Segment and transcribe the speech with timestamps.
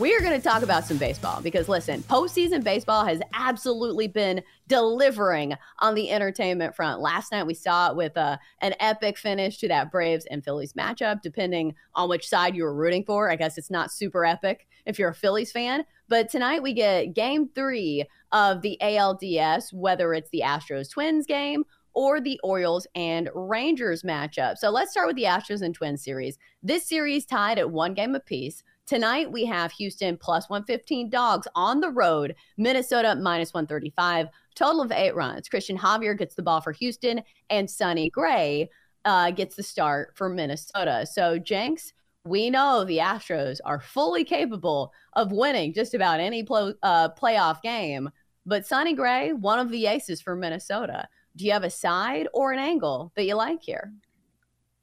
[0.00, 4.42] We are going to talk about some baseball because, listen, postseason baseball has absolutely been
[4.66, 7.02] delivering on the entertainment front.
[7.02, 10.72] Last night we saw it with uh, an epic finish to that Braves and Phillies
[10.72, 13.30] matchup, depending on which side you were rooting for.
[13.30, 15.84] I guess it's not super epic if you're a Phillies fan.
[16.08, 21.62] But tonight we get game three of the ALDS, whether it's the Astros Twins game
[21.92, 24.56] or the Orioles and Rangers matchup.
[24.56, 26.38] So let's start with the Astros and Twins series.
[26.62, 28.62] This series tied at one game apiece.
[28.90, 34.90] Tonight, we have Houston plus 115 dogs on the road, Minnesota minus 135, total of
[34.90, 35.48] eight runs.
[35.48, 38.68] Christian Javier gets the ball for Houston, and Sonny Gray
[39.04, 41.06] uh, gets the start for Minnesota.
[41.06, 41.92] So, Jenks,
[42.24, 47.62] we know the Astros are fully capable of winning just about any pl- uh, playoff
[47.62, 48.10] game.
[48.44, 51.06] But Sonny Gray, one of the aces for Minnesota.
[51.36, 53.92] Do you have a side or an angle that you like here?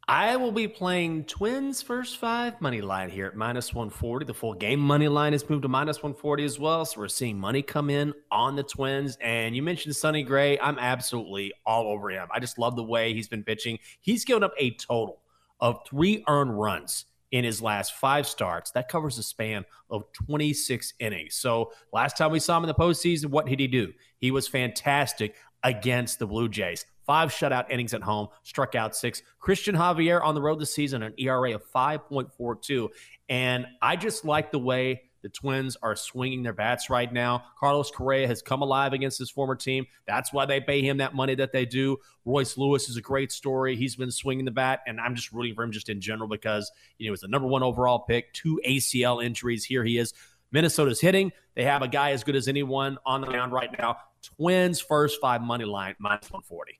[0.09, 4.25] I will be playing Twins first five money line here at minus 140.
[4.25, 6.85] The full game money line has moved to minus 140 as well.
[6.85, 9.17] So we're seeing money come in on the Twins.
[9.19, 10.57] And you mentioned Sonny Gray.
[10.59, 12.25] I'm absolutely all over him.
[12.33, 13.79] I just love the way he's been pitching.
[13.99, 15.19] He's given up a total
[15.59, 18.71] of three earned runs in his last five starts.
[18.71, 21.35] That covers a span of 26 innings.
[21.35, 23.91] So last time we saw him in the postseason, what did he do?
[24.19, 29.23] He was fantastic against the Blue Jays five shutout innings at home, struck out six.
[29.39, 32.89] Christian Javier on the road this season, an ERA of 5.42.
[33.29, 37.43] And I just like the way the Twins are swinging their bats right now.
[37.59, 39.85] Carlos Correa has come alive against his former team.
[40.05, 41.97] That's why they pay him that money that they do.
[42.25, 43.75] Royce Lewis is a great story.
[43.75, 46.71] He's been swinging the bat, and I'm just rooting for him just in general because
[46.97, 48.31] you know he's the number one overall pick.
[48.33, 49.65] Two ACL injuries.
[49.65, 50.13] Here he is.
[50.51, 51.31] Minnesota's hitting.
[51.55, 53.97] They have a guy as good as anyone on the mound right now.
[54.21, 56.79] Twins first five money line minus 140.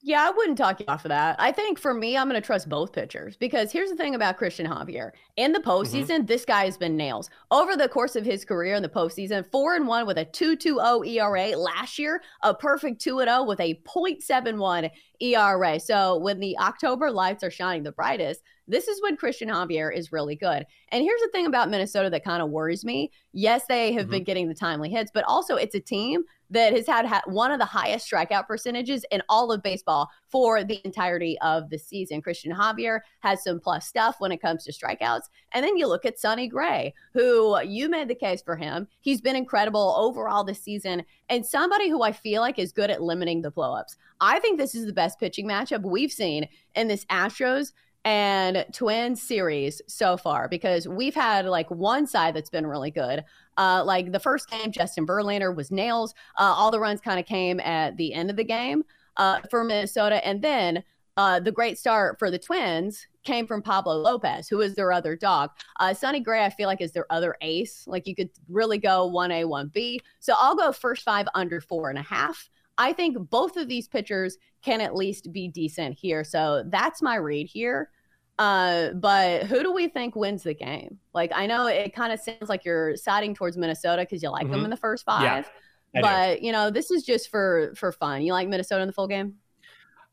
[0.00, 1.34] Yeah, I wouldn't talk you off of that.
[1.40, 4.36] I think for me, I'm going to trust both pitchers because here's the thing about
[4.36, 5.10] Christian Javier.
[5.36, 5.68] In the mm-hmm.
[5.68, 6.26] postseason, mm-hmm.
[6.26, 7.30] this guy has been nails.
[7.50, 11.08] Over the course of his career in the postseason, 4 and 1 with a 2.20
[11.08, 11.56] ERA.
[11.58, 14.88] Last year, a perfect 2 0 with a 0.71
[15.20, 15.80] ERA.
[15.80, 20.12] So when the October lights are shining the brightest, this is when Christian Javier is
[20.12, 20.66] really good.
[20.90, 23.10] And here's the thing about Minnesota that kind of worries me.
[23.32, 24.10] Yes, they have mm-hmm.
[24.12, 27.58] been getting the timely hits, but also it's a team that has had one of
[27.58, 32.22] the highest strikeout percentages in all of baseball for the entirety of the season.
[32.22, 35.28] Christian Javier has some plus stuff when it comes to strikeouts.
[35.52, 38.88] And then you look at Sonny Gray, who you made the case for him.
[39.00, 43.02] He's been incredible overall this season and somebody who I feel like is good at
[43.02, 43.96] limiting the blowups.
[44.20, 47.72] I think this is the best pitching matchup we've seen in this Astros
[48.08, 53.22] and Twins series so far because we've had like one side that's been really good.
[53.58, 56.14] Uh, like the first game, Justin Verlander was nails.
[56.38, 58.82] Uh, all the runs kind of came at the end of the game
[59.18, 60.26] uh, for Minnesota.
[60.26, 60.82] And then
[61.18, 65.14] uh, the great start for the Twins came from Pablo Lopez, who is their other
[65.14, 65.50] dog.
[65.78, 67.84] Uh, Sonny Gray, I feel like, is their other ace.
[67.86, 69.98] Like you could really go 1A, 1B.
[70.18, 72.48] So I'll go first five under four and a half.
[72.78, 76.24] I think both of these pitchers can at least be decent here.
[76.24, 77.90] So that's my read here.
[78.38, 80.98] Uh, but who do we think wins the game?
[81.12, 84.44] Like, I know it kind of sounds like you're siding towards Minnesota because you like
[84.44, 84.52] mm-hmm.
[84.52, 85.50] them in the first five.
[85.94, 86.46] Yeah, but do.
[86.46, 88.22] you know, this is just for for fun.
[88.22, 89.34] You like Minnesota in the full game?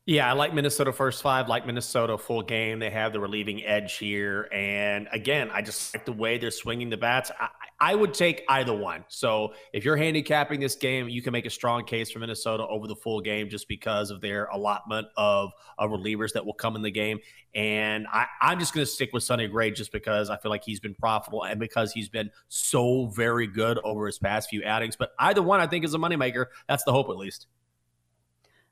[0.06, 2.78] Yeah, I like Minnesota first five, like Minnesota full game.
[2.78, 4.48] They have the relieving edge here.
[4.52, 7.32] And again, I just like the way they're swinging the bats.
[7.38, 7.48] I,
[7.86, 9.04] I, would take either one.
[9.08, 12.86] So if you're handicapping this game, you can make a strong case for Minnesota over
[12.86, 16.82] the full game just because of their allotment of, of relievers that will come in
[16.82, 17.18] the game.
[17.54, 20.64] And I, I'm just going to stick with Sonny Gray just because I feel like
[20.64, 24.96] he's been profitable and because he's been so very good over his past few outings.
[24.96, 26.46] But either one, I think, is a moneymaker.
[26.68, 27.46] That's the hope, at least.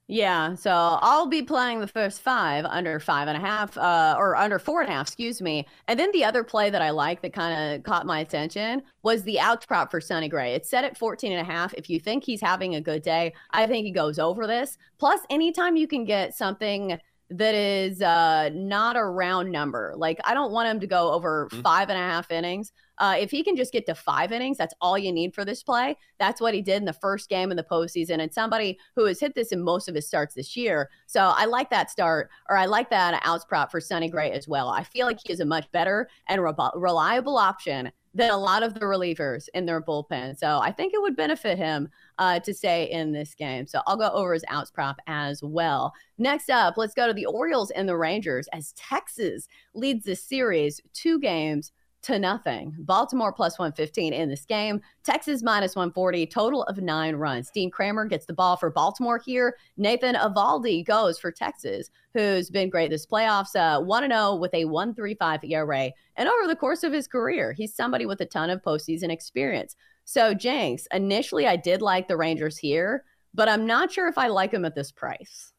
[0.06, 0.70] Yeah, so
[1.00, 4.82] I'll be playing the first five under five and a half, uh, or under four
[4.82, 5.66] and a half, excuse me.
[5.88, 9.22] And then the other play that I like that kind of caught my attention was
[9.22, 10.52] the outs prop for Sonny Gray.
[10.52, 11.72] It's set at 14 and a half.
[11.72, 14.76] If you think he's having a good day, I think he goes over this.
[14.98, 16.98] Plus, anytime you can get something
[17.30, 21.48] that is uh, not a round number, like I don't want him to go over
[21.50, 21.62] mm-hmm.
[21.62, 22.72] five and a half innings.
[22.98, 25.62] Uh, if he can just get to five innings, that's all you need for this
[25.62, 25.96] play.
[26.18, 28.20] That's what he did in the first game in the postseason.
[28.20, 30.90] And somebody who has hit this in most of his starts this year.
[31.06, 34.46] So I like that start, or I like that outs prop for Sonny Gray as
[34.46, 34.68] well.
[34.68, 38.62] I feel like he is a much better and re- reliable option than a lot
[38.62, 40.38] of the relievers in their bullpen.
[40.38, 41.88] So I think it would benefit him
[42.18, 43.66] uh, to stay in this game.
[43.66, 45.92] So I'll go over his outs prop as well.
[46.16, 50.80] Next up, let's go to the Orioles and the Rangers as Texas leads the series
[50.92, 51.72] two games
[52.04, 52.74] to nothing.
[52.78, 54.80] Baltimore plus 115 in this game.
[55.02, 57.50] Texas minus 140, total of nine runs.
[57.50, 59.56] Dean Kremer gets the ball for Baltimore here.
[59.76, 63.56] Nathan Eovaldi goes for Texas, who's been great this playoffs.
[63.56, 65.90] Uh, 1 0 with a 135 ERA.
[66.16, 69.74] And over the course of his career, he's somebody with a ton of postseason experience.
[70.04, 74.28] So, Jenks, initially I did like the Rangers here, but I'm not sure if I
[74.28, 75.52] like them at this price.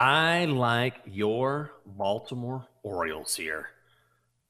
[0.00, 3.68] I like your Baltimore Orioles here.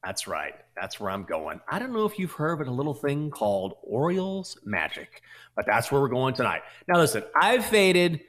[0.06, 0.54] That's right.
[0.76, 1.60] That's where I'm going.
[1.68, 5.20] I don't know if you've heard of a little thing called Orioles Magic,
[5.56, 6.62] but that's where we're going tonight.
[6.86, 8.20] Now, listen, I've faded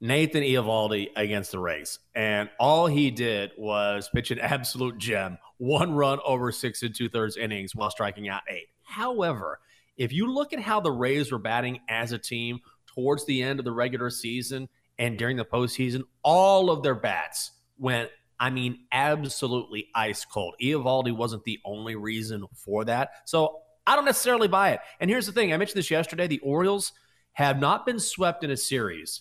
[0.00, 5.92] Nathan Eovaldi against the Rays, and all he did was pitch an absolute gem, one
[5.92, 8.66] run over six and two thirds innings while striking out eight.
[8.82, 9.60] However,
[9.96, 12.58] if you look at how the Rays were batting as a team
[12.92, 14.68] towards the end of the regular season
[14.98, 18.10] and during the postseason, all of their bats went
[18.40, 20.54] I mean, absolutely ice cold.
[20.62, 23.10] Eovaldi wasn't the only reason for that.
[23.26, 24.80] So I don't necessarily buy it.
[24.98, 26.92] And here's the thing I mentioned this yesterday the Orioles
[27.32, 29.20] have not been swept in a series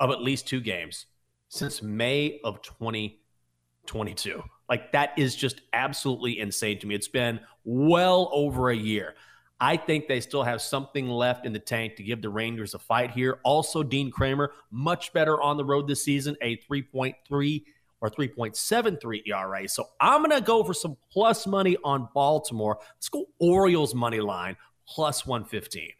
[0.00, 1.06] of at least two games
[1.48, 4.42] since May of 2022.
[4.68, 6.94] Like, that is just absolutely insane to me.
[6.94, 9.14] It's been well over a year.
[9.60, 12.78] I think they still have something left in the tank to give the Rangers a
[12.78, 13.40] fight here.
[13.44, 17.62] Also, Dean Kremer, much better on the road this season, a 3.3
[18.00, 19.68] or 3.73 ERA.
[19.68, 22.78] So I'm going to go for some plus money on Baltimore.
[22.96, 24.56] Let's go Orioles money line
[24.86, 25.90] plus 115.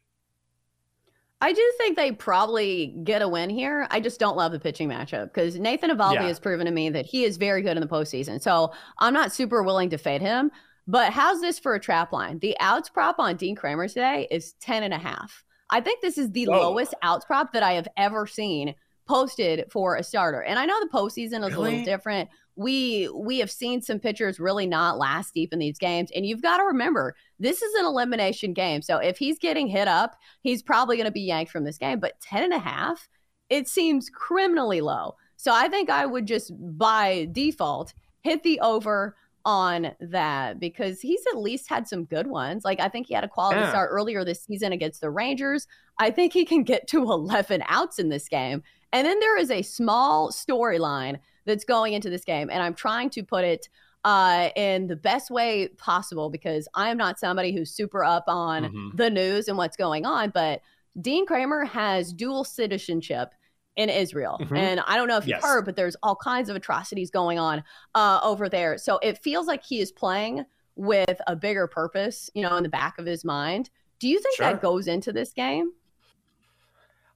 [1.41, 3.87] I do think they probably get a win here.
[3.91, 6.27] I just don't love the pitching matchup because Nathan Eovaldi yeah.
[6.29, 8.41] has proven to me that he is very good in the postseason.
[8.41, 10.51] So I'm not super willing to fade him.
[10.87, 12.39] But how's this for a trap line?
[12.39, 15.45] The outs prop on Dean Kremer today is 10 and a half.
[15.71, 16.71] I think this is the Whoa.
[16.71, 18.75] lowest outs prop that I have ever seen
[19.07, 20.43] posted for a starter.
[20.43, 21.55] And I know the postseason is really?
[21.55, 22.31] a little different.
[22.57, 26.11] We we have seen some pitchers really not last deep in these games.
[26.15, 28.81] And you've got to remember, this is an elimination game.
[28.83, 32.01] So if he's getting hit up, he's probably going to be yanked from this game.
[32.01, 33.09] But 10 and a half,
[33.51, 35.17] it seems criminally low.
[35.37, 37.93] So I think I would just by default
[38.23, 42.65] hit the over on that because he's at least had some good ones.
[42.65, 43.69] Like I think he had a quality yeah.
[43.69, 45.67] start earlier this season against the Rangers.
[45.99, 48.63] I think he can get to 11 outs in this game.
[48.95, 53.11] And then there is a small storyline that's going into this game, and I'm trying
[53.11, 53.69] to put it
[54.05, 58.65] uh, in the best way possible because I am not somebody who's super up on
[58.65, 58.97] mm-hmm.
[58.97, 60.31] the news and what's going on.
[60.31, 60.61] But
[61.01, 63.35] Dean Kremer has dual citizenship
[63.77, 64.39] in Israel.
[64.41, 64.57] Mm-hmm.
[64.57, 65.43] And I don't know if you've yes.
[65.43, 67.65] heard, but there's all kinds of atrocities going on
[67.97, 68.79] uh, over there.
[68.79, 70.45] So it feels like he is playing
[70.77, 73.71] with a bigger purpose, you know, in the back of his mind.
[73.99, 74.47] Do you think sure.
[74.47, 75.73] that goes into this game?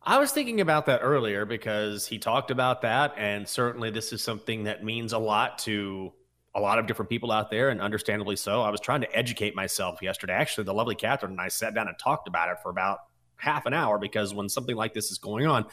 [0.09, 3.13] I was thinking about that earlier because he talked about that.
[3.19, 6.15] And certainly, this is something that means a lot to
[6.55, 8.63] a lot of different people out there, and understandably so.
[8.63, 10.33] I was trying to educate myself yesterday.
[10.33, 13.01] Actually, the lovely Catherine and I sat down and talked about it for about
[13.37, 15.67] half an hour because when something like this is going on,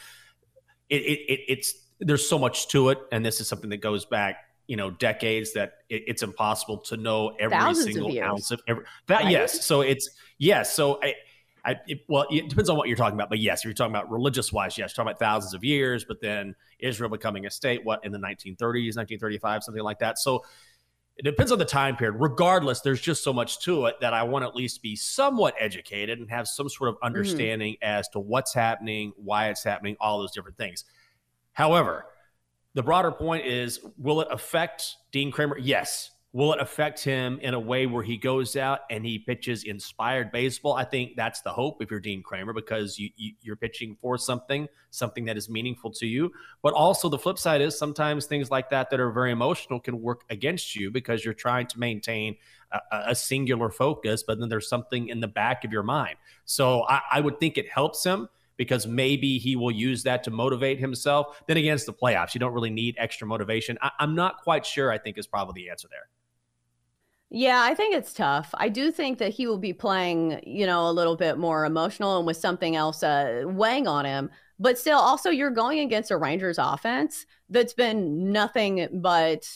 [0.90, 4.04] it, it, it it's there's so much to it, and this is something that goes
[4.04, 8.50] back you know decades that it, it's impossible to know every Thousands single of ounce
[8.50, 9.30] of every that right?
[9.30, 11.14] yes so it's yes so I,
[11.66, 13.92] I, it, well, it depends on what you're talking about, but yes, if you're talking
[13.92, 17.50] about religious wise, yes, you're talking about thousands of years, but then Israel becoming a
[17.50, 20.16] state, what in the 1930s, 1935, something like that.
[20.16, 20.44] So
[21.16, 22.20] it depends on the time period.
[22.20, 25.54] Regardless, there's just so much to it that I want to at least be somewhat
[25.58, 27.06] educated and have some sort of mm-hmm.
[27.06, 27.98] understanding mm-hmm.
[27.98, 30.84] as to what's happening, why it's happening, all those different things.
[31.52, 32.06] However,
[32.74, 35.58] the broader point is will it affect Dean Kremer?
[35.58, 36.10] Yes.
[36.36, 40.30] Will it affect him in a way where he goes out and he pitches inspired
[40.30, 40.74] baseball?
[40.74, 44.18] I think that's the hope if you're Dean Kremer because you, you, are pitching for
[44.18, 46.30] something, something that is meaningful to you.
[46.60, 50.02] But also the flip side is sometimes things like that that are very emotional can
[50.02, 52.36] work against you because you're trying to maintain
[52.70, 56.16] a, a singular focus, but then there's something in the back of your mind.
[56.44, 58.28] So I, I would think it helps him
[58.58, 61.42] because maybe he will use that to motivate himself.
[61.46, 63.78] Then against the playoffs, you don't really need extra motivation.
[63.80, 66.10] I, I'm not quite sure, I think, is probably the answer there.
[67.30, 68.54] Yeah, I think it's tough.
[68.54, 72.18] I do think that he will be playing, you know, a little bit more emotional
[72.18, 74.30] and with something else uh, weighing on him.
[74.58, 79.46] But still, also, you're going against a Rangers offense that's been nothing but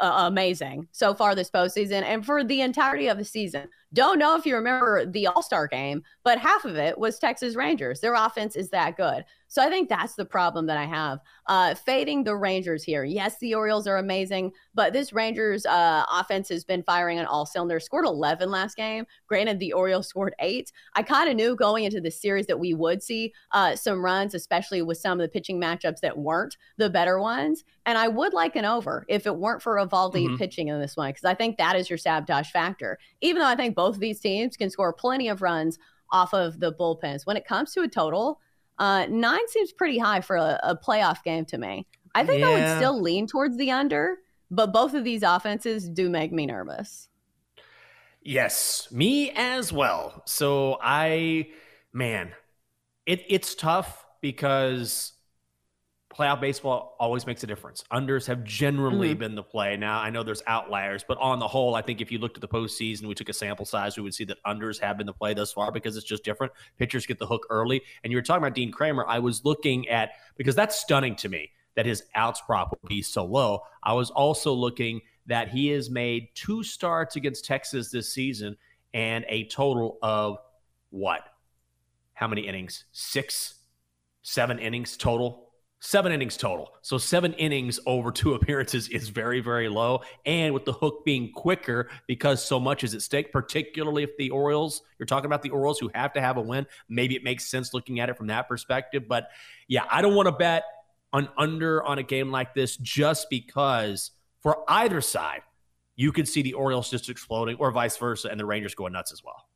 [0.00, 3.68] uh, amazing so far this postseason and for the entirety of the season.
[3.92, 7.56] Don't know if you remember the All Star game, but half of it was Texas
[7.56, 8.00] Rangers.
[8.00, 9.24] Their offense is that good.
[9.48, 11.20] So I think that's the problem that I have.
[11.46, 13.04] Uh, fading the Rangers here.
[13.04, 17.46] Yes, the Orioles are amazing, but this Rangers uh, offense has been firing on all
[17.46, 17.84] cylinders.
[17.84, 19.06] Scored 11 last game.
[19.28, 20.72] Granted, the Orioles scored eight.
[20.94, 24.34] I kind of knew going into the series that we would see uh, some runs,
[24.34, 27.62] especially with some of the pitching matchups that weren't the better ones.
[27.84, 30.36] And I would like an over if it weren't for Eovaldi mm-hmm.
[30.36, 32.98] pitching in this one, because I think that is your sabotage factor.
[33.20, 35.78] Even though I think both of these teams can score plenty of runs
[36.10, 37.26] off of the bullpens.
[37.26, 38.40] When it comes to a total,
[38.78, 41.86] uh, nine seems pretty high for a, a playoff game to me.
[42.14, 42.48] I think yeah.
[42.48, 44.16] I would still lean towards the under,
[44.50, 47.08] but both of these offenses do make me nervous.
[48.22, 50.22] Yes, me as well.
[50.26, 51.48] So I,
[51.92, 52.32] man,
[53.06, 55.12] it, it's tough because
[56.16, 57.84] playoff baseball always makes a difference.
[57.92, 59.18] Unders have generally mm-hmm.
[59.18, 59.76] been the play.
[59.76, 62.40] Now, I know there's outliers, but on the whole, I think if you looked at
[62.40, 65.12] the postseason, we took a sample size, we would see that unders have been the
[65.12, 66.52] play thus far because it's just different.
[66.78, 67.82] Pitchers get the hook early.
[68.02, 69.04] And you were talking about Dean Kremer.
[69.06, 73.02] I was looking at, because that's stunning to me that his outs prop would be
[73.02, 73.60] so low.
[73.82, 78.56] I was also looking that he has made two starts against Texas this season
[78.94, 80.38] and a total of
[80.90, 81.22] what?
[82.14, 82.84] How many innings?
[82.92, 83.56] Six,
[84.22, 85.45] seven innings total
[85.80, 86.70] seven innings total.
[86.82, 90.02] So seven innings over two appearances is very, very low.
[90.24, 94.30] And with the hook being quicker because so much is at stake, particularly if the
[94.30, 96.66] Orioles, you're talking about the Orioles who have to have a win.
[96.88, 99.04] Maybe it makes sense looking at it from that perspective.
[99.08, 99.28] But
[99.68, 100.64] yeah, I don't want to bet
[101.12, 104.10] on under on a game like this just because
[104.42, 105.42] for either side,
[105.94, 109.12] you could see the Orioles just exploding or vice versa and the Rangers going nuts
[109.12, 109.46] as well.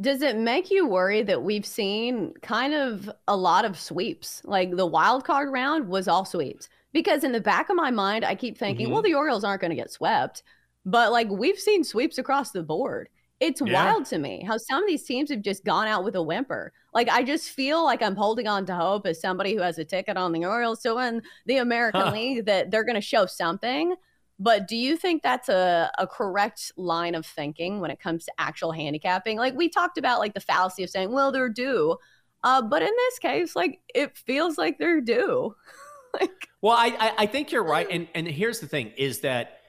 [0.00, 4.40] Does it make you worry that we've seen kind of a lot of sweeps?
[4.44, 6.68] Like the wild card round was all sweeps.
[6.92, 8.92] Because in the back of my mind, I keep thinking, mm-hmm.
[8.92, 10.42] well, the Orioles aren't going to get swept.
[10.84, 13.08] But like we've seen sweeps across the board.
[13.40, 13.72] It's yeah.
[13.72, 16.72] wild to me how some of these teams have just gone out with a whimper.
[16.94, 19.84] Like I just feel like I'm holding on to hope as somebody who has a
[19.84, 22.12] ticket on the Orioles to win the American huh.
[22.12, 23.94] League that they're going to show something.
[24.42, 28.32] But do you think that's a, a correct line of thinking when it comes to
[28.38, 29.38] actual handicapping?
[29.38, 31.96] Like we talked about, like the fallacy of saying, well, they're due.
[32.42, 35.54] Uh, but in this case, like it feels like they're due.
[36.20, 39.60] like, well, I, I think you're right, and and here's the thing: is that,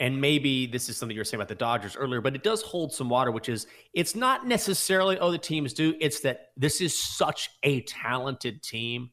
[0.00, 2.60] and maybe this is something you were saying about the Dodgers earlier, but it does
[2.60, 6.80] hold some water, which is it's not necessarily oh the teams do; it's that this
[6.80, 9.10] is such a talented team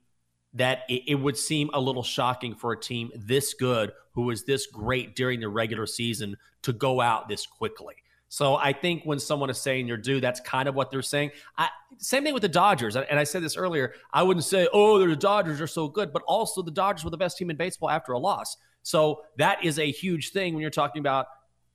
[0.55, 4.45] that it, it, would seem a little shocking for a team this good, who was
[4.45, 7.95] this great during the regular season, to go out this quickly.
[8.29, 11.31] So I think when someone is saying you're due, that's kind of what they're saying.
[11.57, 12.95] I, same thing with the Dodgers.
[12.95, 13.93] And I said this earlier.
[14.11, 17.17] I wouldn't say, oh, the Dodgers are so good, but also the Dodgers were the
[17.17, 18.57] best team in baseball after a loss.
[18.81, 21.27] So that is a huge thing when you're talking about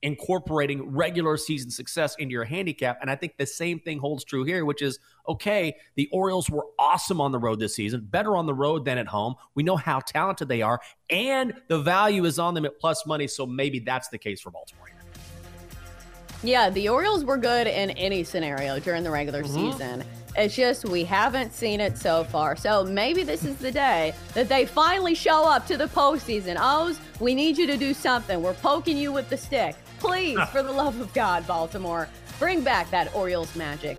[0.03, 2.99] incorporating regular season success into your handicap.
[3.01, 6.67] And I think the same thing holds true here, which is okay, the Orioles were
[6.79, 9.35] awesome on the road this season, better on the road than at home.
[9.55, 13.27] We know how talented they are, and the value is on them at plus money.
[13.27, 14.89] So maybe that's the case for Baltimore.
[16.43, 19.73] Yeah, the Orioles were good in any scenario during the regular mm-hmm.
[19.73, 20.05] season.
[20.37, 22.57] It's just we haven't seen it so far.
[22.57, 26.57] So maybe this is the day that they finally show up to the postseason.
[26.59, 28.41] O's, we need you to do something.
[28.43, 29.75] We're poking you with the stick.
[30.01, 33.97] Please, for the love of God, Baltimore, bring back that Orioles magic.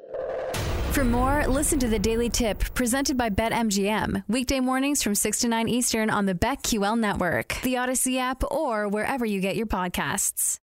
[0.91, 4.24] For more, listen to the Daily Tip presented by BetMGM.
[4.27, 8.89] Weekday mornings from 6 to 9 Eastern on the BetQL network, the Audacy app, or
[8.89, 10.62] wherever you get your podcasts.